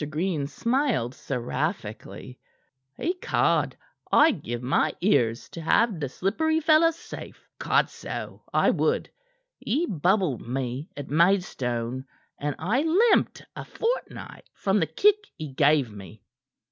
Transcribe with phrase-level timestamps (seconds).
[0.09, 2.39] Green smiled seraphically.
[2.97, 3.77] "Ecod!
[4.11, 7.47] I'd give my ears to have the slippery fellow safe.
[7.59, 8.41] Codso!
[8.51, 9.11] I would.
[9.59, 12.05] He bubbled me at Maidstone,
[12.39, 16.23] and I limped a fortnight from the kick he gave me."